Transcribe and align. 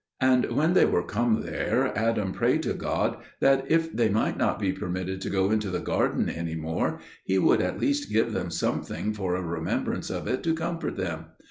And 0.21 0.45
when 0.55 0.73
they 0.73 0.85
were 0.85 1.03
come 1.03 1.41
there, 1.41 1.95
Adam 1.95 2.31
prayed 2.33 2.63
to 2.63 2.73
God 2.73 3.17
that, 3.39 3.69
if 3.69 3.95
they 3.95 4.09
might 4.09 4.35
not 4.35 4.57
be 4.57 4.73
permitted 4.73 5.21
to 5.21 5.29
go 5.29 5.51
into 5.51 5.69
the 5.69 5.77
garden 5.79 6.27
any 6.27 6.55
more, 6.55 6.99
He 7.23 7.37
would 7.37 7.61
at 7.61 7.79
least 7.79 8.11
give 8.11 8.33
them 8.33 8.49
something 8.49 9.13
for 9.13 9.35
a 9.35 9.43
remembrance 9.43 10.09
of 10.09 10.25
it 10.27 10.41
to 10.41 10.55
comfort 10.55 10.97
them. 10.97 11.25